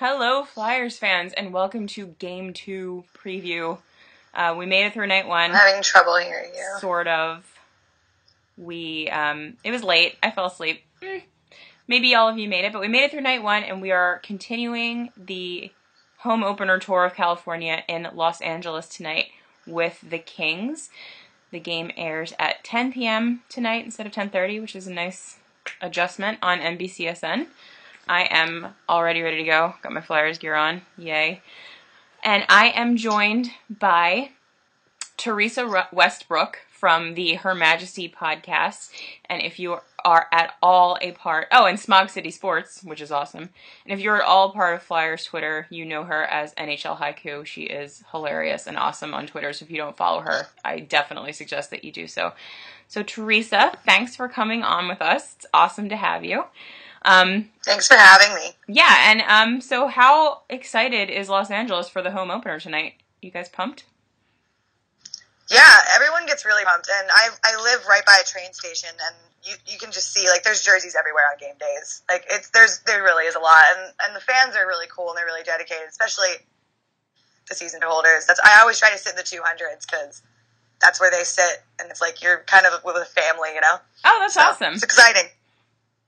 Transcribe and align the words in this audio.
Hello, 0.00 0.44
Flyers 0.44 0.96
fans, 0.96 1.32
and 1.32 1.52
welcome 1.52 1.88
to 1.88 2.14
Game 2.20 2.52
2 2.52 3.02
preview. 3.18 3.78
Uh, 4.32 4.54
we 4.56 4.64
made 4.64 4.86
it 4.86 4.94
through 4.94 5.08
night 5.08 5.26
one. 5.26 5.50
I'm 5.50 5.56
having 5.56 5.82
trouble 5.82 6.16
hearing 6.18 6.52
you. 6.54 6.78
Sort 6.78 7.08
of. 7.08 7.44
We, 8.56 9.10
um, 9.10 9.56
it 9.64 9.72
was 9.72 9.82
late. 9.82 10.16
I 10.22 10.30
fell 10.30 10.46
asleep. 10.46 10.84
Mm. 11.02 11.22
Maybe 11.88 12.14
all 12.14 12.28
of 12.28 12.38
you 12.38 12.48
made 12.48 12.64
it, 12.64 12.72
but 12.72 12.80
we 12.80 12.86
made 12.86 13.02
it 13.02 13.10
through 13.10 13.22
night 13.22 13.42
one, 13.42 13.64
and 13.64 13.82
we 13.82 13.90
are 13.90 14.20
continuing 14.22 15.10
the 15.16 15.72
home 16.18 16.44
opener 16.44 16.78
tour 16.78 17.04
of 17.04 17.14
California 17.14 17.82
in 17.88 18.06
Los 18.14 18.40
Angeles 18.40 18.86
tonight 18.88 19.32
with 19.66 19.98
the 20.08 20.18
Kings. 20.18 20.90
The 21.50 21.58
game 21.58 21.90
airs 21.96 22.34
at 22.38 22.62
10 22.62 22.92
p.m. 22.92 23.42
tonight 23.48 23.84
instead 23.84 24.06
of 24.06 24.12
10:30, 24.12 24.60
which 24.60 24.76
is 24.76 24.86
a 24.86 24.92
nice 24.92 25.40
adjustment 25.80 26.38
on 26.40 26.60
NBCSN. 26.60 27.48
I 28.08 28.24
am 28.30 28.74
already 28.88 29.22
ready 29.22 29.38
to 29.38 29.44
go. 29.44 29.74
Got 29.82 29.92
my 29.92 30.00
Flyers 30.00 30.38
gear 30.38 30.54
on. 30.54 30.82
Yay. 30.96 31.42
And 32.24 32.44
I 32.48 32.68
am 32.68 32.96
joined 32.96 33.50
by 33.68 34.30
Teresa 35.16 35.86
Westbrook 35.92 36.58
from 36.70 37.14
the 37.14 37.34
Her 37.34 37.54
Majesty 37.54 38.08
podcast. 38.08 38.90
And 39.28 39.42
if 39.42 39.58
you 39.58 39.78
are 40.04 40.26
at 40.32 40.54
all 40.62 40.96
a 41.00 41.12
part, 41.12 41.48
oh, 41.50 41.66
and 41.66 41.78
Smog 41.78 42.08
City 42.08 42.30
Sports, 42.30 42.82
which 42.84 43.00
is 43.00 43.10
awesome. 43.10 43.50
And 43.84 43.98
if 43.98 44.00
you're 44.00 44.22
at 44.22 44.26
all 44.26 44.52
part 44.52 44.76
of 44.76 44.82
Flyers 44.82 45.24
Twitter, 45.24 45.66
you 45.70 45.84
know 45.84 46.04
her 46.04 46.24
as 46.24 46.54
NHL 46.54 46.98
Haiku. 46.98 47.44
She 47.44 47.62
is 47.62 48.04
hilarious 48.12 48.66
and 48.66 48.78
awesome 48.78 49.12
on 49.12 49.26
Twitter. 49.26 49.52
So 49.52 49.64
if 49.64 49.70
you 49.70 49.76
don't 49.76 49.96
follow 49.96 50.20
her, 50.20 50.46
I 50.64 50.80
definitely 50.80 51.32
suggest 51.32 51.70
that 51.70 51.84
you 51.84 51.90
do 51.90 52.06
so. 52.06 52.32
So, 52.86 53.02
Teresa, 53.02 53.72
thanks 53.84 54.16
for 54.16 54.28
coming 54.28 54.62
on 54.62 54.88
with 54.88 55.02
us. 55.02 55.34
It's 55.36 55.46
awesome 55.52 55.88
to 55.90 55.96
have 55.96 56.24
you. 56.24 56.44
Um, 57.08 57.48
Thanks 57.64 57.88
for 57.88 57.94
having 57.94 58.34
me. 58.34 58.52
Yeah, 58.68 59.10
and 59.10 59.22
um, 59.22 59.60
so 59.62 59.86
how 59.86 60.42
excited 60.50 61.08
is 61.08 61.30
Los 61.30 61.50
Angeles 61.50 61.88
for 61.88 62.02
the 62.02 62.10
home 62.10 62.30
opener 62.30 62.60
tonight? 62.60 62.94
You 63.22 63.30
guys 63.30 63.48
pumped? 63.48 63.84
Yeah, 65.50 65.78
everyone 65.94 66.26
gets 66.26 66.44
really 66.44 66.64
pumped, 66.64 66.90
and 66.92 67.08
I 67.10 67.30
I 67.42 67.62
live 67.62 67.86
right 67.88 68.04
by 68.04 68.20
a 68.20 68.26
train 68.26 68.52
station, 68.52 68.90
and 68.90 69.16
you 69.42 69.54
you 69.66 69.78
can 69.78 69.90
just 69.90 70.12
see 70.12 70.28
like 70.28 70.42
there's 70.42 70.62
jerseys 70.62 70.94
everywhere 70.94 71.24
on 71.32 71.38
game 71.40 71.56
days. 71.58 72.02
Like 72.10 72.26
it's 72.28 72.50
there's 72.50 72.80
there 72.80 73.02
really 73.02 73.24
is 73.24 73.34
a 73.34 73.40
lot, 73.40 73.64
and 73.74 73.94
and 74.04 74.14
the 74.14 74.20
fans 74.20 74.54
are 74.54 74.66
really 74.66 74.86
cool 74.94 75.08
and 75.08 75.16
they're 75.16 75.24
really 75.24 75.44
dedicated, 75.44 75.88
especially 75.88 76.44
the 77.48 77.54
season 77.54 77.80
holders. 77.82 78.26
That's 78.26 78.40
I 78.44 78.60
always 78.60 78.78
try 78.78 78.90
to 78.90 78.98
sit 78.98 79.12
in 79.12 79.16
the 79.16 79.22
200s 79.22 79.86
because 79.90 80.20
that's 80.82 81.00
where 81.00 81.10
they 81.10 81.24
sit, 81.24 81.64
and 81.80 81.90
it's 81.90 82.02
like 82.02 82.22
you're 82.22 82.44
kind 82.46 82.66
of 82.66 82.84
with 82.84 82.96
a 82.96 83.06
family, 83.06 83.48
you 83.54 83.62
know. 83.62 83.78
Oh, 84.04 84.18
that's 84.20 84.34
so 84.34 84.42
awesome! 84.42 84.74
It's 84.74 84.82
exciting. 84.82 85.30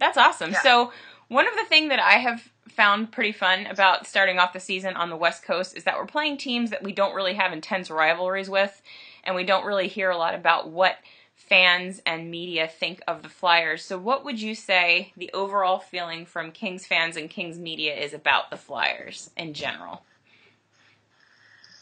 That's 0.00 0.18
awesome. 0.18 0.52
Yeah. 0.52 0.62
So 0.62 0.92
one 1.28 1.46
of 1.46 1.54
the 1.54 1.64
things 1.64 1.90
that 1.90 2.00
I 2.00 2.14
have 2.14 2.50
found 2.68 3.12
pretty 3.12 3.32
fun 3.32 3.66
about 3.66 4.06
starting 4.06 4.38
off 4.38 4.52
the 4.52 4.60
season 4.60 4.96
on 4.96 5.10
the 5.10 5.16
West 5.16 5.44
Coast 5.44 5.76
is 5.76 5.84
that 5.84 5.96
we're 5.96 6.06
playing 6.06 6.38
teams 6.38 6.70
that 6.70 6.82
we 6.82 6.92
don't 6.92 7.14
really 7.14 7.34
have 7.34 7.52
intense 7.52 7.90
rivalries 7.90 8.50
with, 8.50 8.82
and 9.22 9.36
we 9.36 9.44
don't 9.44 9.64
really 9.64 9.86
hear 9.86 10.10
a 10.10 10.16
lot 10.16 10.34
about 10.34 10.70
what 10.70 10.96
fans 11.34 12.00
and 12.06 12.30
media 12.30 12.66
think 12.66 13.02
of 13.06 13.22
the 13.22 13.28
Flyers. 13.28 13.84
So, 13.84 13.98
what 13.98 14.24
would 14.24 14.40
you 14.40 14.54
say 14.54 15.12
the 15.16 15.30
overall 15.34 15.78
feeling 15.78 16.24
from 16.24 16.52
Kings 16.52 16.86
fans 16.86 17.16
and 17.16 17.28
Kings 17.28 17.58
media 17.58 17.94
is 17.94 18.14
about 18.14 18.50
the 18.50 18.56
Flyers 18.56 19.30
in 19.36 19.52
general? 19.52 20.02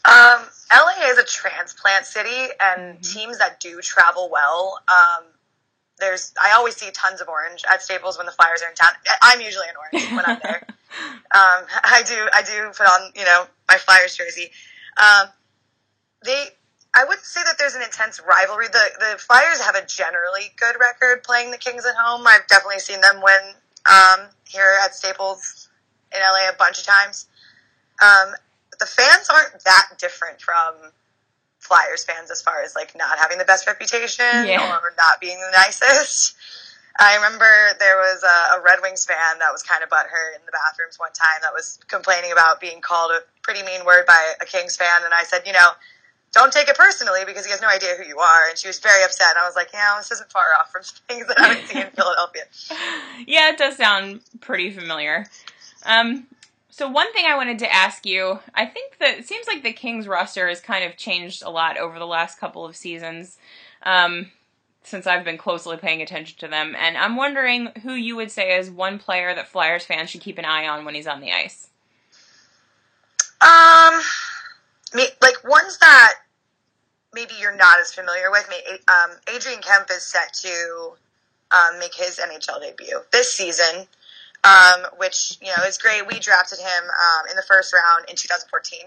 Um, 0.05 0.41
LA 0.71 1.09
is 1.09 1.17
a 1.17 1.23
transplant 1.23 2.05
city, 2.05 2.51
and 2.59 2.97
mm-hmm. 2.97 3.01
teams 3.01 3.37
that 3.37 3.59
do 3.59 3.79
travel 3.81 4.29
well 4.31 4.79
um, 4.87 5.25
there's 5.99 6.33
I 6.41 6.53
always 6.53 6.75
see 6.75 6.89
tons 6.91 7.21
of 7.21 7.29
orange 7.29 7.63
at 7.71 7.81
Staples 7.81 8.17
when 8.17 8.25
the 8.25 8.31
Flyers 8.31 8.61
are 8.61 8.69
in 8.69 8.75
town. 8.75 8.91
I'm 9.21 9.41
usually 9.41 9.67
in 9.69 9.75
orange 9.75 10.11
when 10.11 10.25
I'm 10.25 10.39
there. 10.43 10.67
um, 11.31 11.65
I 11.83 12.03
do 12.05 12.27
I 12.33 12.41
do 12.43 12.71
put 12.75 12.87
on 12.87 13.11
you 13.15 13.25
know 13.25 13.45
my 13.67 13.77
Flyers 13.77 14.15
jersey. 14.15 14.51
Um, 14.97 15.27
they 16.23 16.47
I 16.93 17.05
wouldn't 17.05 17.25
say 17.25 17.41
that 17.43 17.57
there's 17.57 17.75
an 17.75 17.83
intense 17.83 18.19
rivalry. 18.27 18.67
The 18.67 18.89
the 18.99 19.17
Flyers 19.17 19.61
have 19.61 19.75
a 19.75 19.85
generally 19.85 20.51
good 20.57 20.75
record 20.79 21.23
playing 21.23 21.51
the 21.51 21.57
Kings 21.57 21.85
at 21.85 21.95
home. 21.95 22.25
I've 22.27 22.47
definitely 22.47 22.79
seen 22.79 23.01
them 23.01 23.21
win 23.23 23.53
um, 23.85 24.27
here 24.47 24.77
at 24.83 24.95
Staples 24.95 25.69
in 26.13 26.19
LA 26.19 26.49
a 26.49 26.57
bunch 26.57 26.79
of 26.79 26.85
times. 26.85 27.27
Um, 28.01 28.33
the 28.79 28.85
fans 28.85 29.29
aren't 29.29 29.63
that 29.65 29.89
different 29.97 30.41
from 30.41 30.91
Flyers 31.59 32.03
fans 32.03 32.31
as 32.31 32.41
far 32.41 32.61
as 32.63 32.75
like 32.75 32.95
not 32.95 33.19
having 33.19 33.37
the 33.37 33.45
best 33.45 33.67
reputation 33.67 34.47
yeah. 34.47 34.63
or 34.63 34.93
not 34.97 35.19
being 35.21 35.37
the 35.39 35.51
nicest. 35.57 36.35
I 36.99 37.15
remember 37.15 37.47
there 37.79 37.95
was 37.95 38.23
a, 38.23 38.59
a, 38.59 38.61
Red 38.61 38.79
Wings 38.81 39.05
fan 39.05 39.39
that 39.39 39.53
was 39.53 39.63
kind 39.63 39.83
of 39.83 39.89
butthurt 39.89 40.35
in 40.35 40.45
the 40.45 40.51
bathrooms 40.51 40.99
one 40.99 41.13
time 41.13 41.39
that 41.43 41.53
was 41.53 41.79
complaining 41.87 42.33
about 42.33 42.59
being 42.59 42.81
called 42.81 43.11
a 43.11 43.21
pretty 43.41 43.63
mean 43.63 43.85
word 43.85 44.05
by 44.05 44.33
a 44.41 44.45
Kings 44.45 44.75
fan, 44.75 45.05
and 45.05 45.13
I 45.13 45.23
said, 45.23 45.43
you 45.45 45.53
know, 45.53 45.69
don't 46.33 46.51
take 46.51 46.67
it 46.67 46.75
personally 46.75 47.21
because 47.25 47.45
he 47.45 47.51
has 47.51 47.61
no 47.61 47.67
idea 47.67 47.95
who 47.95 48.03
you 48.03 48.19
are. 48.19 48.49
And 48.49 48.57
she 48.57 48.67
was 48.67 48.79
very 48.79 49.03
upset. 49.03 49.29
And 49.31 49.39
I 49.39 49.45
was 49.47 49.55
like, 49.55 49.69
yeah, 49.73 49.95
this 49.97 50.11
isn't 50.11 50.31
far 50.31 50.43
off 50.59 50.71
from 50.71 50.83
things 51.07 51.27
that 51.27 51.39
I 51.39 51.55
would 51.55 51.65
see 51.65 51.81
in 51.81 51.87
Philadelphia. 51.95 52.43
Yeah, 53.25 53.49
it 53.49 53.57
does 53.57 53.77
sound 53.77 54.21
pretty 54.41 54.71
familiar. 54.71 55.25
Um, 55.85 56.27
so 56.69 56.87
one 56.87 57.11
thing 57.13 57.25
I 57.27 57.35
wanted 57.35 57.59
to 57.59 57.73
ask 57.73 58.05
you, 58.05 58.39
I 58.53 58.65
think 58.65 58.97
that 58.99 59.19
it 59.19 59.27
seems 59.27 59.47
like 59.47 59.63
the 59.63 59.73
Kings 59.73 60.07
roster 60.07 60.47
has 60.47 60.59
kind 60.59 60.83
of 60.83 60.97
changed 60.97 61.41
a 61.43 61.49
lot 61.49 61.77
over 61.77 61.97
the 61.97 62.07
last 62.07 62.39
couple 62.39 62.65
of 62.65 62.75
seasons. 62.75 63.37
Um, 63.83 64.31
since 64.83 65.05
I've 65.05 65.25
been 65.25 65.37
closely 65.37 65.77
paying 65.77 66.01
attention 66.01 66.37
to 66.39 66.47
them, 66.47 66.75
and 66.77 66.97
I'm 66.97 67.15
wondering 67.15 67.67
who 67.83 67.93
you 67.93 68.15
would 68.15 68.31
say 68.31 68.57
is 68.57 68.71
one 68.71 68.97
player 68.97 69.33
that 69.35 69.47
Flyers 69.47 69.85
fans 69.85 70.09
should 70.09 70.21
keep 70.21 70.37
an 70.37 70.45
eye 70.45 70.67
on 70.67 70.85
when 70.85 70.95
he's 70.95 71.07
on 71.07 71.21
the 71.21 71.31
ice. 71.31 71.69
Um, 73.41 74.01
like 74.93 75.43
ones 75.43 75.77
that 75.79 76.13
maybe 77.13 77.33
you're 77.39 77.55
not 77.55 77.79
as 77.79 77.93
familiar 77.93 78.31
with. 78.31 78.49
Um, 78.87 79.11
Adrian 79.33 79.61
Kempe 79.61 79.91
is 79.91 80.03
set 80.03 80.33
to 80.33 80.93
um, 81.51 81.79
make 81.79 81.95
his 81.95 82.19
NHL 82.19 82.61
debut 82.61 83.01
this 83.11 83.33
season 83.33 83.87
um, 84.43 84.85
which 84.97 85.37
you 85.41 85.47
know 85.47 85.63
is 85.65 85.77
great. 85.77 86.07
We 86.07 86.19
drafted 86.19 86.59
him 86.59 86.83
um, 86.83 87.29
in 87.29 87.35
the 87.35 87.43
first 87.43 87.73
round 87.73 88.05
in 88.09 88.15
2014, 88.15 88.79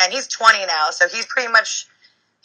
and 0.00 0.12
he's 0.12 0.26
20 0.26 0.66
now, 0.66 0.90
so 0.90 1.08
he's 1.08 1.26
pretty 1.26 1.50
much 1.50 1.86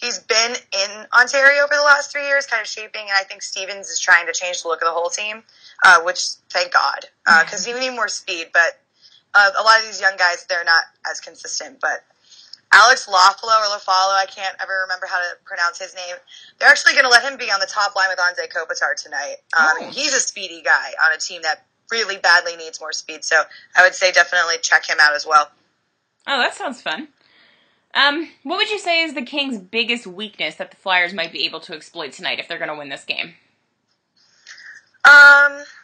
he's 0.02 0.20
been 0.20 0.52
in 0.52 1.06
Ontario 1.14 1.68
for 1.68 1.76
the 1.76 1.84
last 1.84 2.12
three 2.12 2.26
years, 2.26 2.46
kind 2.48 2.62
of 2.62 2.68
shaping. 2.68 3.02
And 3.02 3.18
I 3.18 3.24
think 3.24 3.42
Stevens 3.42 3.90
is 3.90 4.00
trying 4.00 4.28
to 4.28 4.34
change 4.34 4.64
the 4.64 4.68
look 4.68 4.82
of 4.82 4.88
the 4.88 4.94
whole 4.94 5.10
team, 5.10 5.44
uh, 5.86 6.02
which 6.02 6.22
thank 6.50 6.74
God, 6.74 7.06
because 7.26 7.68
uh, 7.68 7.72
we 7.74 7.80
need 7.80 7.96
more 7.96 8.08
speed. 8.08 8.48
But 8.54 8.80
uh, 9.34 9.52
a 9.58 9.64
lot 9.64 9.80
of 9.80 9.86
these 9.86 10.02
young 10.02 10.18
guys, 10.18 10.46
they're 10.50 10.66
not 10.66 10.84
as 11.10 11.20
consistent. 11.20 11.80
But 11.80 12.04
Alex 12.74 13.06
Lofalo 13.06 13.52
or 13.52 13.78
Lofalo, 13.78 14.16
I 14.16 14.26
can't 14.28 14.56
ever 14.62 14.82
remember 14.84 15.06
how 15.06 15.18
to 15.18 15.38
pronounce 15.46 15.80
his 15.80 15.94
name. 15.96 16.16
They're 16.60 16.70
actually 16.70 16.94
going 16.94 17.06
to 17.06 17.10
let 17.10 17.24
him 17.24 17.38
be 17.38 17.52
on 17.52 17.60
the 17.60 17.68
top 17.68 17.96
line 17.96 18.10
with 18.10 18.20
Anze 18.20 18.48
Kopitar 18.50 19.02
tonight. 19.02 19.38
Um, 19.58 19.78
oh. 19.82 19.92
He's 19.92 20.14
a 20.14 20.20
speedy 20.20 20.62
guy 20.62 20.92
on 21.06 21.14
a 21.14 21.18
team 21.18 21.42
that 21.44 21.66
really 21.92 22.18
badly 22.18 22.56
needs 22.56 22.80
more 22.80 22.94
speed. 22.94 23.24
So 23.24 23.44
I 23.76 23.84
would 23.84 23.96
say 23.96 24.12
definitely 24.12 24.56
check 24.62 24.88
him 24.88 24.98
out 25.00 25.14
as 25.14 25.26
well. 25.26 25.52
Oh, 26.28 26.38
that 26.40 26.56
sounds 26.56 26.82
fun. 26.82 27.10
Um, 27.94 28.30
what 28.44 28.58
would 28.58 28.70
you 28.70 28.80
say 28.80 29.02
is 29.02 29.14
the 29.14 29.22
Kings' 29.22 29.58
biggest 29.58 30.08
weakness 30.08 30.56
that 30.56 30.72
the 30.72 30.78
Flyers 30.78 31.14
might 31.14 31.32
be 31.32 31.46
able 31.46 31.60
to 31.62 31.76
exploit 31.76 32.14
tonight 32.14 32.40
if 32.40 32.48
they're 32.48 32.58
going 32.58 32.70
to 32.70 32.78
win 32.78 32.90
this 32.90 33.04
game? 33.04 33.34
Um, 35.04 35.52
the 35.54 35.58
fact 35.58 35.64
that 35.64 35.80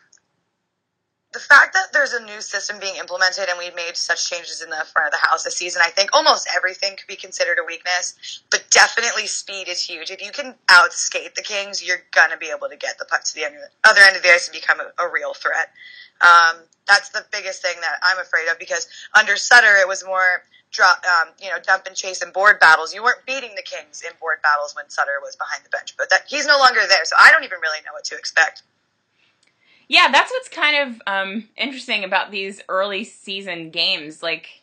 there's 2.07 2.21
a 2.21 2.25
new 2.25 2.41
system 2.41 2.79
being 2.79 2.95
implemented 2.95 3.49
and 3.49 3.57
we've 3.57 3.75
made 3.75 3.95
such 3.95 4.29
changes 4.29 4.61
in 4.61 4.69
the 4.69 4.85
front 4.93 5.07
of 5.07 5.11
the 5.11 5.27
house 5.27 5.43
this 5.43 5.57
season, 5.57 5.81
I 5.83 5.89
think 5.89 6.09
almost 6.13 6.47
everything 6.55 6.95
could 6.95 7.07
be 7.07 7.15
considered 7.15 7.57
a 7.59 7.65
weakness, 7.65 8.41
but 8.49 8.63
definitely 8.71 9.27
speed 9.27 9.67
is 9.67 9.81
huge. 9.81 10.11
If 10.11 10.21
you 10.23 10.31
can 10.31 10.55
outskate 10.67 11.35
the 11.35 11.41
Kings, 11.41 11.85
you're 11.85 12.03
going 12.11 12.31
to 12.31 12.37
be 12.37 12.51
able 12.55 12.69
to 12.69 12.77
get 12.77 12.97
the 12.97 13.05
puck 13.05 13.23
to 13.25 13.33
the 13.33 13.45
other 13.83 14.01
end 14.01 14.15
of 14.15 14.23
the 14.23 14.29
ice 14.29 14.47
and 14.47 14.53
become 14.53 14.79
a, 14.79 15.03
a 15.03 15.11
real 15.11 15.33
threat. 15.33 15.71
Um, 16.21 16.63
that's 16.87 17.09
the 17.09 17.25
biggest 17.31 17.61
thing 17.61 17.75
that 17.81 17.99
I'm 18.01 18.19
afraid 18.19 18.47
of 18.49 18.57
because 18.57 18.87
under 19.17 19.35
Sutter, 19.35 19.75
it 19.75 19.87
was 19.87 20.03
more 20.05 20.43
drop, 20.71 21.03
um, 21.05 21.33
you 21.41 21.49
know, 21.49 21.57
dump 21.65 21.85
and 21.85 21.95
chase 21.95 22.21
and 22.21 22.31
board 22.33 22.59
battles. 22.59 22.93
You 22.93 23.03
weren't 23.03 23.25
beating 23.25 23.55
the 23.55 23.63
Kings 23.63 24.01
in 24.01 24.11
board 24.19 24.39
battles 24.41 24.75
when 24.75 24.89
Sutter 24.89 25.19
was 25.21 25.35
behind 25.35 25.63
the 25.63 25.69
bench, 25.69 25.95
but 25.97 26.09
that 26.09 26.23
he's 26.27 26.45
no 26.45 26.57
longer 26.57 26.81
there, 26.87 27.03
so 27.03 27.15
I 27.19 27.31
don't 27.31 27.43
even 27.43 27.59
really 27.61 27.79
know 27.85 27.93
what 27.93 28.05
to 28.05 28.15
expect. 28.15 28.63
Yeah, 29.87 30.11
that's 30.11 30.31
what's 30.31 30.49
kind 30.49 30.89
of 30.89 31.01
um, 31.07 31.49
interesting 31.55 32.03
about 32.03 32.31
these 32.31 32.61
early 32.67 33.03
season 33.03 33.69
games. 33.69 34.21
Like, 34.21 34.61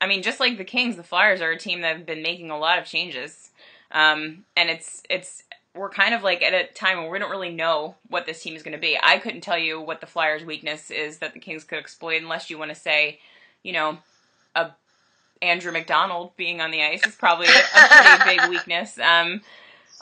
I 0.00 0.06
mean, 0.06 0.22
just 0.22 0.38
like 0.38 0.58
the 0.58 0.64
Kings, 0.64 0.96
the 0.96 1.02
Flyers 1.02 1.40
are 1.40 1.50
a 1.50 1.58
team 1.58 1.80
that 1.80 1.96
have 1.96 2.06
been 2.06 2.22
making 2.22 2.50
a 2.50 2.58
lot 2.58 2.78
of 2.78 2.84
changes, 2.84 3.50
um, 3.90 4.44
and 4.56 4.70
it's 4.70 5.02
it's 5.10 5.42
we're 5.74 5.90
kind 5.90 6.14
of 6.14 6.22
like 6.22 6.42
at 6.42 6.54
a 6.54 6.66
time 6.72 6.98
where 6.98 7.10
we 7.10 7.18
don't 7.18 7.30
really 7.30 7.52
know 7.52 7.94
what 8.08 8.26
this 8.26 8.42
team 8.42 8.54
is 8.54 8.62
going 8.62 8.76
to 8.76 8.80
be. 8.80 8.98
I 9.00 9.18
couldn't 9.18 9.40
tell 9.40 9.58
you 9.58 9.80
what 9.80 10.00
the 10.00 10.06
Flyers' 10.06 10.44
weakness 10.44 10.90
is 10.90 11.18
that 11.18 11.32
the 11.32 11.40
Kings 11.40 11.64
could 11.64 11.78
exploit, 11.78 12.22
unless 12.22 12.50
you 12.50 12.58
want 12.58 12.70
to 12.70 12.74
say, 12.76 13.18
you 13.62 13.72
know, 13.72 13.98
a 14.54 14.70
Andrew 15.42 15.72
MacDonald 15.72 16.36
being 16.36 16.60
on 16.60 16.70
the 16.70 16.82
ice 16.82 17.04
is 17.06 17.14
probably 17.16 17.46
a, 17.46 17.50
a 17.50 18.18
pretty 18.18 18.36
big 18.36 18.50
weakness. 18.50 18.98
Um, 18.98 19.40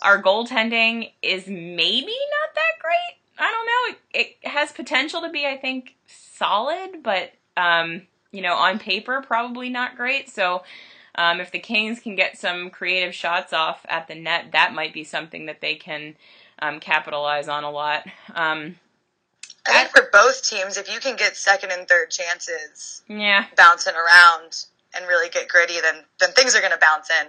our 0.03 0.23
goaltending 0.23 1.13
is 1.23 1.47
maybe 1.47 2.07
not 2.07 2.55
that 2.55 2.79
great. 2.81 3.19
I 3.39 3.51
don't 3.51 3.67
know. 3.67 4.21
It, 4.21 4.37
it 4.43 4.49
has 4.49 4.73
potential 4.73 5.23
to 5.23 5.31
be, 5.31 5.47
I 5.47 5.57
think, 5.57 5.95
solid, 6.07 7.03
but 7.03 7.33
um, 7.57 8.03
you 8.33 8.43
know, 8.43 8.55
on 8.55 8.79
paper, 8.79 9.23
probably 9.27 9.69
not 9.71 9.97
great. 9.97 10.29
So, 10.29 10.63
um, 11.15 11.41
if 11.41 11.51
the 11.51 11.59
Kings 11.59 12.01
can 12.01 12.15
get 12.15 12.39
some 12.39 12.71
creative 12.71 13.15
shots 13.15 13.53
off 13.53 13.85
at 13.89 14.07
the 14.07 14.15
net, 14.15 14.53
that 14.53 14.75
might 14.75 14.93
be 14.93 15.05
something 15.05 15.47
that 15.47 15.61
they 15.61 15.75
can 15.75 16.15
um, 16.61 16.81
capitalize 16.81 17.49
on 17.49 17.65
a 17.65 17.71
lot. 17.71 18.05
Um, 18.35 18.77
I 19.67 19.73
think 19.73 19.91
for 19.91 20.09
both 20.13 20.49
teams, 20.49 20.77
if 20.77 20.93
you 20.93 21.01
can 21.01 21.17
get 21.17 21.37
second 21.37 21.73
and 21.73 21.87
third 21.87 22.11
chances 22.11 23.03
yeah, 23.09 23.47
bouncing 23.57 23.95
around 23.95 24.65
and 24.95 25.07
really 25.07 25.29
get 25.29 25.49
gritty, 25.49 25.81
then 25.81 26.05
then 26.19 26.33
things 26.33 26.55
are 26.55 26.61
going 26.61 26.73
to 26.73 26.79
bounce 26.79 27.11
in. 27.11 27.29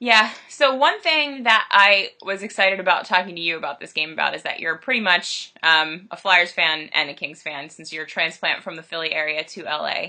Yeah. 0.00 0.32
So 0.48 0.74
one 0.74 1.00
thing 1.00 1.44
that 1.44 1.66
I 1.70 2.10
was 2.22 2.42
excited 2.42 2.80
about 2.80 3.06
talking 3.06 3.36
to 3.36 3.40
you 3.40 3.56
about 3.56 3.80
this 3.80 3.92
game 3.92 4.12
about 4.12 4.34
is 4.34 4.42
that 4.42 4.60
you're 4.60 4.76
pretty 4.76 5.00
much 5.00 5.52
um, 5.62 6.08
a 6.10 6.16
Flyers 6.16 6.52
fan 6.52 6.90
and 6.92 7.08
a 7.08 7.14
Kings 7.14 7.42
fan 7.42 7.70
since 7.70 7.92
you're 7.92 8.04
a 8.04 8.06
transplant 8.06 8.62
from 8.62 8.76
the 8.76 8.82
Philly 8.82 9.12
area 9.12 9.44
to 9.44 9.62
LA. 9.62 10.08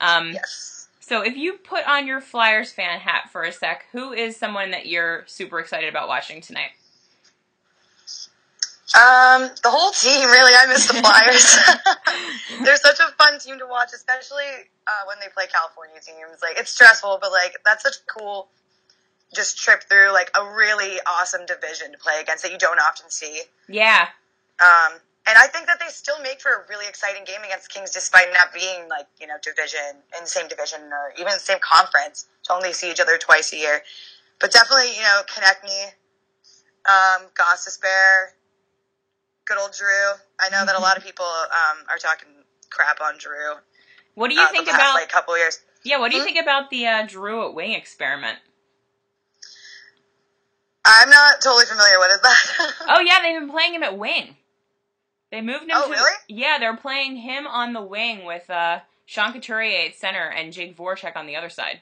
Um, 0.00 0.32
Yes. 0.32 0.88
So 1.00 1.20
if 1.22 1.36
you 1.36 1.54
put 1.54 1.86
on 1.86 2.06
your 2.06 2.20
Flyers 2.20 2.72
fan 2.72 3.00
hat 3.00 3.28
for 3.30 3.42
a 3.42 3.52
sec, 3.52 3.84
who 3.92 4.12
is 4.12 4.36
someone 4.36 4.70
that 4.70 4.86
you're 4.86 5.24
super 5.26 5.58
excited 5.58 5.88
about 5.88 6.08
watching 6.08 6.40
tonight? 6.40 6.70
Um, 8.94 9.50
the 9.62 9.68
whole 9.68 9.90
team, 9.90 10.30
really. 10.30 10.52
I 10.54 10.66
miss 10.68 10.86
the 10.86 10.94
Flyers. 10.94 11.58
They're 12.64 12.76
such 12.76 13.00
a 13.00 13.12
fun 13.18 13.38
team 13.40 13.58
to 13.58 13.66
watch, 13.66 13.90
especially 13.94 14.44
uh, 14.86 15.06
when 15.06 15.18
they 15.20 15.26
play 15.34 15.46
California 15.52 15.96
teams. 16.00 16.40
Like, 16.40 16.58
it's 16.58 16.70
stressful, 16.70 17.18
but 17.20 17.32
like 17.32 17.56
that's 17.64 17.82
such 17.82 17.96
a 17.96 18.18
cool 18.18 18.48
just 19.34 19.58
trip 19.58 19.84
through 19.88 20.12
like 20.12 20.30
a 20.38 20.44
really 20.44 20.98
awesome 21.06 21.46
division 21.46 21.92
to 21.92 21.98
play 21.98 22.20
against 22.20 22.42
that 22.42 22.52
you 22.52 22.58
don't 22.58 22.78
often 22.78 23.10
see. 23.10 23.42
Yeah. 23.68 24.08
Um, 24.60 25.00
and 25.26 25.38
I 25.38 25.46
think 25.46 25.66
that 25.66 25.78
they 25.80 25.86
still 25.88 26.20
make 26.20 26.40
for 26.40 26.50
a 26.50 26.68
really 26.68 26.86
exciting 26.88 27.24
game 27.24 27.42
against 27.44 27.70
Kings, 27.72 27.90
despite 27.90 28.26
not 28.32 28.52
being 28.52 28.88
like 28.88 29.06
you 29.20 29.26
know 29.26 29.34
division 29.42 30.02
in 30.16 30.24
the 30.24 30.28
same 30.30 30.48
division 30.48 30.80
or 30.92 31.12
even 31.18 31.32
the 31.32 31.40
same 31.40 31.58
conference. 31.60 32.26
To 32.44 32.54
only 32.54 32.72
see 32.72 32.90
each 32.90 32.98
other 33.00 33.16
twice 33.18 33.52
a 33.52 33.56
year, 33.56 33.82
but 34.40 34.50
definitely 34.50 34.96
you 34.96 35.02
know 35.02 35.22
Konecny, 35.28 35.92
um, 36.86 37.28
Gostisbehere, 37.34 38.30
good 39.44 39.58
old 39.58 39.74
Giroux. 39.74 40.18
I 40.40 40.48
know 40.50 40.66
that 40.66 40.74
a 40.74 40.80
lot 40.80 40.96
of 40.96 41.04
people 41.08 41.24
um, 41.24 41.84
are 41.88 41.98
talking 41.98 42.28
crap 42.70 43.00
on 43.00 43.18
Giroux. 43.20 43.54
What 44.14 44.28
do 44.28 44.34
you 44.34 44.42
uh, 44.42 44.48
think 44.48 44.66
past, 44.66 44.76
about? 44.80 44.94
like 44.94 45.08
couple 45.08 45.38
years? 45.38 45.60
yeah. 45.84 45.98
What 45.98 46.10
do 46.10 46.16
you 46.16 46.22
Hmm? 46.22 46.26
think 46.26 46.40
about 46.42 46.70
the 46.70 46.86
uh, 46.86 47.06
Giroux 47.06 47.46
at 47.48 47.54
Wing 47.54 47.72
experiment? 47.72 48.38
I'm 50.84 51.08
not 51.10 51.40
totally 51.42 51.64
familiar. 51.66 51.98
What 51.98 52.10
is 52.10 52.20
that? 52.20 52.36
Oh 52.88 53.00
yeah, 53.00 53.18
they've 53.22 53.38
been 53.40 53.50
playing 53.50 53.74
him 53.74 53.82
at 53.82 53.96
wing. 53.98 54.36
They 55.30 55.40
moved 55.40 55.64
him 55.64 55.70
Oh, 55.72 55.86
to 55.86 55.90
really? 55.92 56.12
yeah, 56.28 56.58
they're 56.58 56.76
playing 56.76 57.16
him 57.16 57.46
on 57.46 57.72
the 57.72 57.80
wing 57.82 58.24
with 58.24 58.50
uh, 58.50 58.80
Sean 59.06 59.32
Couturier 59.32 59.86
at 59.88 59.94
center 59.94 60.28
and 60.28 60.52
Jake 60.52 60.76
Voracek 60.76 61.16
on 61.16 61.26
the 61.26 61.36
other 61.36 61.48
side. 61.48 61.80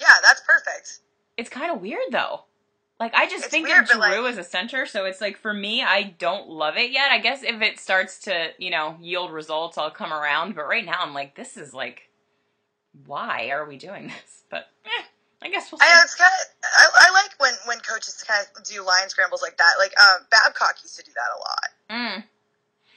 yeah, 0.00 0.14
that's 0.24 0.40
perfect. 0.40 0.98
It's 1.36 1.50
kind 1.50 1.70
of 1.70 1.80
weird 1.80 2.00
though. 2.10 2.44
Like 2.98 3.14
I 3.14 3.26
just 3.26 3.44
It's 3.44 3.50
think 3.50 3.66
weird, 3.68 3.84
of 3.84 3.88
Giroux 3.90 4.00
like- 4.22 4.32
as 4.32 4.38
a 4.38 4.44
center, 4.44 4.84
so 4.86 5.04
it's 5.06 5.20
like 5.20 5.36
for 5.38 5.54
me, 5.54 5.82
I 5.82 6.02
don't 6.18 6.48
love 6.48 6.76
it 6.76 6.90
yet. 6.90 7.10
I 7.10 7.18
guess 7.18 7.42
if 7.42 7.62
it 7.62 7.78
starts 7.78 8.18
to 8.20 8.48
you 8.58 8.70
know 8.70 8.96
yield 9.00 9.30
results, 9.32 9.78
I'll 9.78 9.90
come 9.90 10.12
around. 10.12 10.54
But 10.54 10.66
right 10.68 10.84
now, 10.84 10.98
I'm 11.00 11.14
like, 11.14 11.34
this 11.34 11.56
is 11.56 11.72
like, 11.72 12.10
why 13.06 13.50
are 13.50 13.66
we 13.66 13.76
doing 13.78 14.08
this? 14.08 14.42
But 14.50 14.66
eh, 14.84 15.04
I 15.42 15.48
guess 15.48 15.72
we'll 15.72 15.78
see. 15.80 15.86
I 15.88 15.94
know 15.94 16.00
it's 16.04 16.14
kind 16.14 16.28
of. 16.32 16.44
I, 16.64 17.08
I 17.08 17.12
like 17.12 17.32
when 17.40 17.54
when 17.66 17.78
coaches 17.80 18.22
kind 18.26 18.44
of 18.44 18.64
do 18.64 18.84
line 18.84 19.08
scrambles 19.08 19.40
like 19.42 19.56
that. 19.56 19.74
Like 19.78 19.92
um, 19.98 20.26
Babcock 20.30 20.76
used 20.82 20.96
to 20.98 21.04
do 21.04 21.12
that 21.16 21.30
a 21.32 21.38
lot. 21.40 21.68
Mm. 21.90 22.24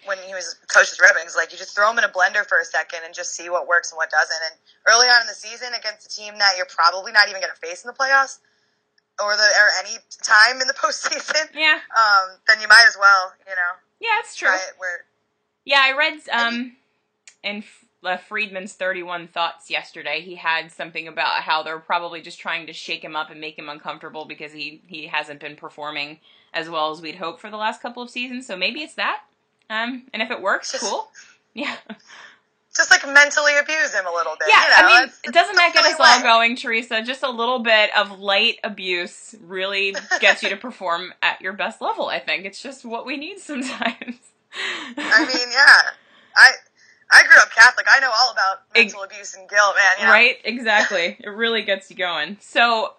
when 0.05 0.17
he 0.27 0.33
was 0.35 0.55
coach 0.67 0.91
with 0.91 0.99
Red 1.01 1.15
Wings, 1.15 1.35
like 1.35 1.51
you 1.51 1.57
just 1.57 1.73
throw 1.75 1.87
them 1.87 1.97
in 1.97 2.03
a 2.03 2.11
blender 2.11 2.45
for 2.45 2.59
a 2.59 2.65
second 2.65 2.99
and 3.05 3.13
just 3.13 3.33
see 3.33 3.49
what 3.49 3.67
works 3.67 3.91
and 3.91 3.97
what 3.97 4.11
doesn't. 4.11 4.41
And 4.51 4.55
early 4.87 5.07
on 5.07 5.21
in 5.21 5.27
the 5.27 5.33
season, 5.33 5.71
against 5.73 6.05
a 6.05 6.11
team 6.11 6.37
that 6.37 6.53
you're 6.57 6.67
probably 6.69 7.11
not 7.11 7.29
even 7.29 7.39
going 7.41 7.53
to 7.53 7.59
face 7.65 7.83
in 7.83 7.87
the 7.87 7.95
playoffs 7.95 8.39
or 9.23 9.37
the 9.37 9.47
or 9.47 9.67
any 9.79 9.97
time 10.21 10.59
in 10.59 10.67
the 10.67 10.73
postseason, 10.83 11.47
Yeah, 11.55 11.79
um, 11.95 12.35
then 12.47 12.59
you 12.59 12.67
might 12.67 12.83
as 12.87 12.97
well, 12.99 13.31
you 13.47 13.55
know, 13.55 13.71
yeah, 14.01 14.19
it's 14.19 14.35
true. 14.35 14.51
it 14.51 14.75
where. 14.77 15.05
Yeah, 15.63 15.79
I 15.81 15.95
read 15.95 16.19
um 16.29 16.75
in 17.41 17.57
F- 17.63 17.85
uh, 18.03 18.17
Friedman's 18.17 18.73
31 18.73 19.27
Thoughts 19.29 19.69
yesterday. 19.69 20.21
He 20.21 20.35
had 20.35 20.71
something 20.71 21.07
about 21.07 21.41
how 21.43 21.63
they're 21.63 21.79
probably 21.79 22.21
just 22.21 22.39
trying 22.39 22.67
to 22.67 22.73
shake 22.73 23.03
him 23.03 23.15
up 23.15 23.29
and 23.31 23.39
make 23.41 23.57
him 23.57 23.69
uncomfortable 23.69 24.25
because 24.25 24.51
he 24.51 24.81
he 24.87 25.07
hasn't 25.07 25.39
been 25.39 25.55
performing 25.55 26.19
as 26.53 26.69
well 26.69 26.91
as 26.91 27.01
we'd 27.01 27.15
hoped 27.15 27.39
for 27.41 27.49
the 27.49 27.57
last 27.57 27.81
couple 27.81 28.03
of 28.03 28.09
seasons. 28.09 28.45
So 28.45 28.55
maybe 28.55 28.81
it's 28.81 28.95
that. 28.95 29.21
Um, 29.69 30.03
and 30.13 30.21
if 30.21 30.29
it 30.31 30.41
works, 30.41 30.71
Just- 30.71 30.83
cool. 30.83 31.09
Yeah, 31.55 31.75
Just 32.75 32.89
like 32.89 33.05
mentally 33.07 33.51
abuse 33.61 33.93
him 33.93 34.07
a 34.07 34.11
little 34.11 34.33
bit. 34.39 34.47
yeah. 34.49 34.63
you 34.63 34.69
know, 34.69 34.75
I 34.77 34.85
mean, 34.93 35.03
it's- 35.03 35.19
it's 35.23 35.31
doesn't 35.33 35.55
that 35.55 35.71
get 35.73 35.85
us 35.85 35.99
all 35.99 36.21
going, 36.23 36.55
Teresa? 36.55 37.03
Just 37.03 37.21
a 37.21 37.29
little 37.29 37.59
bit 37.59 37.95
of 37.95 38.19
light 38.19 38.57
abuse 38.63 39.35
really 39.45 39.95
gets 40.19 40.41
you 40.41 40.49
to 40.49 40.57
perform 40.57 41.13
at 41.21 41.39
your 41.41 41.53
best 41.53 41.79
level. 41.79 42.07
I 42.07 42.17
think 42.19 42.45
it's 42.45 42.59
just 42.61 42.83
what 42.85 43.05
we 43.05 43.17
need 43.17 43.37
sometimes. 43.39 44.15
I 44.97 45.25
mean, 45.25 45.47
yeah, 45.51 45.63
I 45.65 45.83
I 45.83 45.85
grew 45.85 45.85
up 45.85 45.93
Catholic. 47.53 47.87
I 47.89 47.99
know 47.99 48.11
all 48.17 48.31
about 48.31 48.63
mental 48.73 49.03
abuse 49.03 49.35
and 49.35 49.47
guilt, 49.49 49.75
man. 49.75 49.99
You 49.99 50.05
know? 50.05 50.11
Right? 50.11 50.37
Exactly. 50.43 51.17
it 51.19 51.29
really 51.29 51.63
gets 51.63 51.89
you 51.89 51.95
going. 51.95 52.37
So, 52.39 52.95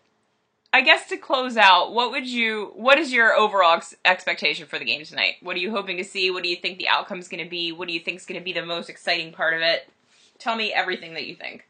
I 0.72 0.80
guess 0.80 1.08
to 1.08 1.16
close 1.16 1.56
out, 1.56 1.92
what 1.92 2.10
would 2.10 2.26
you 2.26 2.72
what 2.74 2.98
is 2.98 3.12
your 3.12 3.34
overall 3.34 3.76
ex- 3.76 3.94
expectation 4.04 4.66
for 4.66 4.78
the 4.78 4.84
game 4.84 5.04
tonight? 5.04 5.34
What 5.40 5.56
are 5.56 5.60
you 5.60 5.70
hoping 5.70 5.96
to 5.98 6.04
see? 6.04 6.30
What 6.30 6.42
do 6.42 6.48
you 6.48 6.56
think 6.56 6.78
the 6.78 6.88
outcome's 6.88 7.28
going 7.28 7.44
to 7.44 7.50
be? 7.50 7.72
What 7.72 7.88
do 7.88 7.94
you 7.94 8.00
think 8.00 8.18
is 8.18 8.26
going 8.26 8.40
to 8.40 8.44
be 8.44 8.52
the 8.52 8.64
most 8.64 8.88
exciting 8.88 9.32
part 9.32 9.54
of 9.54 9.60
it? 9.60 9.88
Tell 10.38 10.56
me 10.56 10.72
everything 10.72 11.14
that 11.14 11.26
you 11.26 11.36
think. 11.36 11.68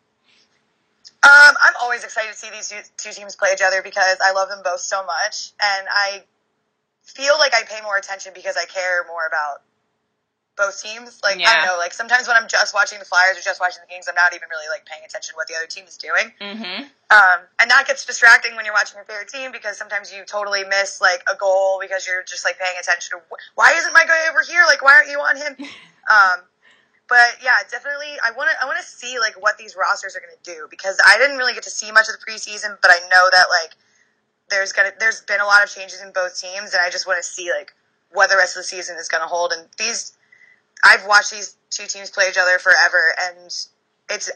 Um, 1.23 1.55
I'm 1.63 1.75
always 1.81 2.05
excited 2.05 2.33
to 2.33 2.39
see 2.39 2.51
these 2.51 2.69
two, 2.69 2.77
two 2.99 3.13
teams 3.13 3.35
play 3.35 3.51
each 3.55 3.63
other 3.63 3.83
because 3.83 4.19
I 4.23 4.33
love 4.33 4.51
them 4.51 4.61
both 4.63 4.81
so 4.81 5.05
much, 5.05 5.53
and 5.61 5.87
I 5.91 6.23
feel 7.03 7.39
like 7.39 7.55
I 7.55 7.63
pay 7.63 7.81
more 7.83 7.97
attention 7.97 8.33
because 8.35 8.57
I 8.57 8.65
care 8.67 9.05
more 9.07 9.27
about 9.27 9.63
both 10.57 10.83
teams. 10.83 11.21
Like 11.23 11.39
I 11.47 11.57
don't 11.57 11.67
know, 11.67 11.79
like 11.79 11.93
sometimes 11.93 12.29
when 12.29 12.37
I'm 12.37 12.47
just 12.49 12.75
watching 12.75 12.99
the 12.99 13.05
Flyers 13.05 13.37
or 13.39 13.43
just 13.43 13.61
watching 13.61 13.83
the 13.83 13.91
Kings, 13.93 14.07
I'm 14.09 14.15
not 14.15 14.35
even 14.35 14.49
really 14.51 14.69
like 14.69 14.87
paying 14.87 15.03
attention 15.05 15.33
to 15.33 15.37
what 15.37 15.47
the 15.49 15.55
other 15.55 15.67
team 15.67 15.85
is 15.85 15.97
doing. 15.97 16.33
Mhm. 16.41 16.91
Um, 17.11 17.39
and 17.61 17.71
that 17.71 17.87
gets 17.87 18.05
distracting 18.05 18.57
when 18.57 18.65
you're 18.65 18.75
watching 18.75 18.97
your 18.97 19.05
favorite 19.05 19.29
team 19.29 19.53
because 19.53 19.77
sometimes 19.77 20.13
you 20.13 20.25
totally 20.25 20.65
miss 20.65 21.01
like 21.01 21.23
a 21.31 21.37
goal 21.37 21.79
because 21.81 22.07
you're 22.07 22.23
just 22.23 22.45
like 22.45 22.59
paying 22.59 22.75
attention 22.81 23.19
to 23.19 23.25
wh- 23.31 23.41
why 23.57 23.73
isn't 23.75 23.93
my 23.93 24.05
guy 24.05 24.29
over 24.31 24.43
here? 24.43 24.65
Like 24.67 24.83
why 24.83 24.95
aren't 24.95 25.11
you 25.11 25.21
on 25.21 25.37
him? 25.37 25.57
Um, 26.05 26.45
but 27.09 27.41
yeah, 27.43 27.65
definitely 27.71 28.13
I 28.23 28.31
want 28.33 28.51
to 28.51 28.63
I 28.63 28.67
want 28.67 28.77
to 28.79 28.85
see 28.85 29.19
like 29.19 29.41
what 29.41 29.57
these 29.57 29.75
rosters 29.75 30.15
are 30.17 30.21
going 30.21 30.37
to 30.37 30.45
do 30.45 30.67
because 30.69 31.01
I 31.07 31.17
didn't 31.17 31.39
really 31.39 31.55
get 31.55 31.63
to 31.63 31.71
see 31.71 31.91
much 31.91 32.09
of 32.09 32.15
the 32.19 32.21
preseason, 32.31 32.77
but 32.83 32.91
I 32.91 32.99
know 33.09 33.29
that 33.33 33.47
like 33.49 33.73
there's 34.51 34.73
gonna 34.73 34.93
there's 34.99 35.23
been 35.23 35.41
a 35.41 35.47
lot 35.47 35.65
of 35.65 35.71
changes 35.71 36.03
in 36.03 36.13
both 36.13 36.39
teams, 36.39 36.75
and 36.75 36.83
I 36.83 36.91
just 36.91 37.07
want 37.07 37.17
to 37.17 37.23
see 37.23 37.51
like 37.51 37.73
what 38.13 38.29
the 38.31 38.37
rest 38.37 38.57
of 38.57 38.61
the 38.61 38.65
season 38.65 38.97
is 38.97 39.09
going 39.09 39.23
to 39.23 39.27
hold. 39.27 39.53
And 39.53 39.67
these 39.79 40.13
I've 40.83 41.07
watched 41.07 41.31
these 41.31 41.57
two 41.71 41.87
teams 41.87 42.11
play 42.11 42.29
each 42.29 42.39
other 42.39 42.59
forever, 42.59 43.15
and 43.23 43.47
it's 43.47 43.71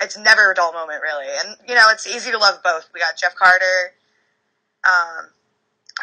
it's 0.01 0.19
never 0.19 0.53
a 0.53 0.55
dull 0.55 0.73
moment 0.73 1.03
really. 1.03 1.27
And 1.45 1.57
you 1.69 1.75
know 1.75 1.89
it's 1.91 2.07
easy 2.07 2.31
to 2.31 2.39
love 2.39 2.63
both. 2.63 2.89
We 2.95 3.01
got 3.01 3.17
Jeff 3.17 3.35
Carter. 3.35 3.93
Um, 4.85 5.27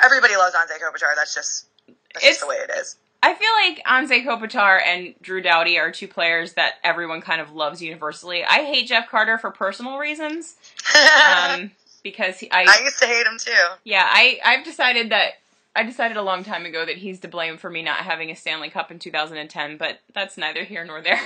everybody 0.04 0.36
loves 0.36 0.56
Anze 0.56 0.77
Kopitar. 0.80 1.15
That's 1.15 1.34
just 1.34 1.65
that's 1.88 2.24
It's- 2.24 2.24
just 2.32 2.42
the 2.42 2.48
way 2.48 2.56
it 2.58 2.72
is. 2.77 2.98
I 3.24 3.34
feel 3.34 3.50
like 3.65 3.84
Anze 3.88 4.24
Kopitar 4.24 4.80
and 4.86 5.15
Drew 5.20 5.42
Doughty 5.42 5.80
are 5.80 5.92
two 5.92 6.08
players 6.08 6.54
that 6.54 6.74
everyone 6.84 7.22
kind 7.22 7.42
of 7.42 7.51
loves 7.54 7.82
universally. 7.82 8.44
I 8.44 8.63
hate 8.63 8.88
Jeff 8.88 9.10
Carter 9.10 9.39
for 9.39 9.50
personal 9.51 9.98
reasons. 9.98 10.56
Um, 10.96 11.72
because 12.04 12.38
he, 12.39 12.51
I 12.51 12.62
I 12.62 12.84
used 12.84 13.00
to 13.00 13.08
hate 13.08 13.25
him 13.25 13.39
too. 13.39 13.51
Yeah, 13.84 14.04
I 14.08 14.39
I've 14.46 14.63
decided 14.63 15.10
that 15.10 15.32
I 15.75 15.84
decided 15.84 16.15
a 16.17 16.22
long 16.22 16.44
time 16.44 16.65
ago 16.65 16.86
that 16.86 16.98
he's 16.98 17.20
to 17.22 17.27
blame 17.27 17.58
for 17.58 17.70
me 17.70 17.82
not 17.82 17.98
having 17.98 18.32
a 18.32 18.36
Stanley 18.36 18.70
Cup 18.70 18.91
in 18.91 19.00
2010, 19.00 19.77
but 19.77 20.00
that's 20.13 20.38
neither 20.38 20.63
here 20.63 20.86
nor 20.86 21.01
there. 21.01 21.20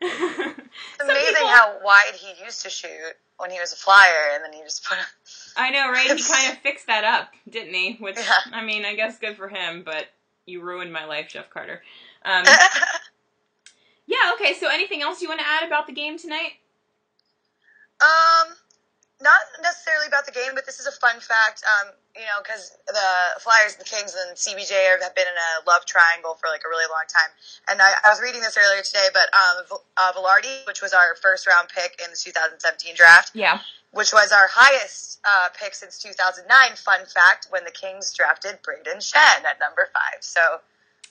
It's 0.94 1.02
amazing 1.02 1.34
people- 1.34 1.48
how 1.48 1.78
wide 1.84 2.14
he 2.14 2.44
used 2.44 2.62
to 2.62 2.70
shoot 2.70 3.14
when 3.38 3.50
he 3.50 3.58
was 3.58 3.72
a 3.72 3.76
flyer, 3.76 4.30
and 4.34 4.44
then 4.44 4.52
he 4.52 4.62
just 4.62 4.84
put. 4.84 4.98
I 5.56 5.70
know, 5.70 5.90
right? 5.90 6.02
He 6.04 6.22
kind 6.22 6.52
of 6.52 6.58
fixed 6.58 6.86
that 6.86 7.02
up, 7.04 7.30
didn't 7.48 7.74
he? 7.74 7.96
Which 7.98 8.16
Yeah. 8.16 8.38
I 8.52 8.64
mean, 8.64 8.84
I 8.84 8.94
guess 8.94 9.18
good 9.18 9.36
for 9.36 9.48
him, 9.48 9.82
but 9.84 10.06
you 10.46 10.62
ruined 10.62 10.92
my 10.92 11.04
life, 11.06 11.28
Jeff 11.30 11.50
Carter. 11.50 11.82
Um, 12.22 12.44
yeah. 14.06 14.32
Okay, 14.34 14.52
so 14.54 14.68
anything 14.68 15.00
else 15.02 15.22
you 15.22 15.28
want 15.28 15.40
to 15.40 15.46
add 15.48 15.66
about 15.66 15.86
the 15.86 15.92
game 15.94 16.18
tonight? 16.18 16.52
Um, 18.00 18.54
necessarily 20.54 20.66
about 20.66 20.66
the 20.66 20.66
game, 20.66 20.66
but 20.66 20.66
this 20.66 20.80
is 20.80 20.86
a 20.86 20.92
fun 20.92 21.20
fact. 21.20 21.62
Um, 21.66 21.92
you 22.16 22.22
know, 22.26 22.42
because 22.42 22.76
the 22.86 23.40
Flyers, 23.40 23.76
the 23.76 23.84
Kings, 23.84 24.14
and 24.16 24.36
CBJ 24.36 25.00
have 25.02 25.14
been 25.14 25.26
in 25.26 25.34
a 25.38 25.68
love 25.70 25.86
triangle 25.86 26.34
for 26.34 26.48
like 26.48 26.62
a 26.66 26.68
really 26.68 26.86
long 26.90 27.06
time. 27.08 27.30
And 27.68 27.80
I, 27.80 27.92
I 28.04 28.10
was 28.10 28.20
reading 28.20 28.40
this 28.40 28.56
earlier 28.58 28.82
today, 28.82 29.08
but 29.14 29.30
um, 29.34 29.78
uh, 29.96 30.12
Vilardi, 30.12 30.66
which 30.66 30.82
was 30.82 30.92
our 30.92 31.14
first 31.22 31.46
round 31.46 31.68
pick 31.68 32.00
in 32.02 32.10
the 32.10 32.16
2017 32.18 32.94
draft, 32.96 33.30
Yeah. 33.34 33.60
which 33.92 34.12
was 34.12 34.32
our 34.32 34.48
highest 34.50 35.20
uh, 35.24 35.48
pick 35.58 35.74
since 35.74 35.98
2009. 36.02 36.48
Fun 36.76 37.06
fact: 37.06 37.46
when 37.50 37.64
the 37.64 37.70
Kings 37.72 38.12
drafted 38.12 38.58
Brayden 38.62 38.98
Schenn 38.98 39.44
at 39.44 39.58
number 39.60 39.88
five. 39.92 40.22
So 40.22 40.60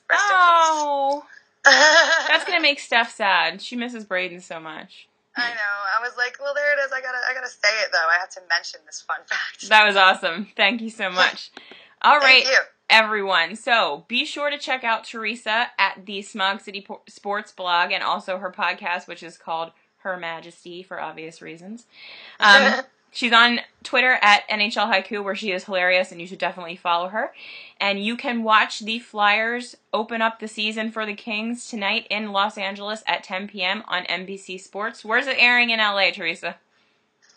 rest 0.10 0.24
Oh, 0.28 1.24
in 1.24 1.24
peace. 1.24 1.30
that's 2.28 2.46
gonna 2.46 2.62
make 2.62 2.80
Steph 2.80 3.12
sad. 3.14 3.62
She 3.62 3.76
misses 3.76 4.06
Brayden 4.06 4.42
so 4.42 4.60
much. 4.60 5.09
I 5.40 5.50
know. 5.50 5.98
I 5.98 6.02
was 6.02 6.14
like, 6.18 6.38
well, 6.40 6.54
there 6.54 6.74
it 6.78 6.86
is. 6.86 6.92
I 6.92 7.02
gotta, 7.02 7.18
I 7.30 7.34
gotta 7.34 7.50
say 7.50 7.70
it 7.84 7.90
though. 7.92 7.98
I 7.98 8.20
have 8.20 8.30
to 8.32 8.42
mention 8.50 8.82
this 8.86 9.02
fun 9.02 9.20
fact. 9.26 9.70
That 9.70 9.86
was 9.86 9.96
awesome. 9.96 10.48
Thank 10.56 10.82
you 10.82 10.90
so 10.90 11.10
much. 11.10 11.52
All 12.02 12.18
right, 12.18 12.46
everyone. 12.90 13.56
So 13.58 14.06
be 14.08 14.24
sure 14.26 14.50
to 14.50 14.58
check 14.58 14.84
out 14.84 15.04
Teresa 15.04 15.68
at 15.78 16.06
the 16.06 16.22
Smog 16.22 16.62
City 16.62 16.82
Po- 16.82 17.02
Sports 17.10 17.52
blog 17.52 17.92
and 17.92 18.04
also 18.04 18.38
her 18.38 18.52
podcast, 18.52 19.08
which 19.08 19.22
is 19.22 19.38
called 19.38 19.72
Her 19.98 20.16
Majesty 20.16 20.82
for 20.82 21.00
obvious 21.02 21.42
reasons. 21.42 21.88
Um, 22.40 22.82
she's 23.20 23.34
on 23.34 23.60
Twitter 23.84 24.18
at 24.22 24.48
NHL 24.50 24.90
Haiku, 24.90 25.22
where 25.22 25.36
she 25.36 25.52
is 25.52 25.66
hilarious, 25.66 26.12
and 26.12 26.22
you 26.22 26.26
should 26.28 26.40
definitely 26.40 26.78
follow 26.78 27.10
her. 27.10 27.34
And 27.80 28.02
you 28.04 28.16
can 28.16 28.44
watch 28.44 28.80
the 28.80 29.00
Flyers 29.00 29.76
open 29.94 30.22
up 30.22 30.40
the 30.40 30.48
season 30.48 30.90
for 30.90 31.06
the 31.06 31.14
Kings 31.14 31.68
tonight 31.70 32.08
in 32.10 32.32
Los 32.32 32.58
Angeles 32.58 33.04
at 33.08 33.24
10 33.26 33.50
p.m. 33.50 33.84
on 33.90 34.04
NBC 34.06 34.60
Sports. 34.60 35.04
Where's 35.04 35.28
it 35.28 35.36
airing 35.38 35.70
in 35.70 35.80
LA, 35.80 36.12
Teresa? 36.12 36.56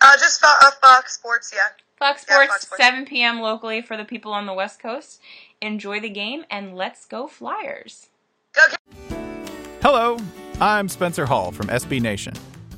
Uh, 0.01 0.17
just 0.19 0.41
Fo- 0.41 0.47
uh, 0.63 0.71
Fox 0.81 1.15
Sports, 1.15 1.53
yeah. 1.55 1.61
Fox 1.99 2.25
Yeah, 2.29 2.35
Sports, 2.35 2.53
Fox 2.53 2.63
Sports. 2.67 2.83
7 2.85 3.05
p.m. 3.05 3.41
locally 3.41 3.83
for 3.83 3.97
the 3.97 4.05
people 4.05 4.33
on 4.33 4.47
the 4.47 4.55
West 4.55 4.81
Coast. 4.81 5.21
Enjoy 5.61 5.99
the 6.01 6.11
game 6.11 6.45
and 6.51 6.77
let's 6.77 7.07
go 7.07 7.27
Flyers. 7.27 8.09
Go. 8.53 8.63
Hello, 9.83 10.17
I'm 10.61 10.89
Spencer 10.89 11.27
Hall 11.27 11.51
from 11.53 11.67
SB 11.69 12.01
Nation, 12.01 12.35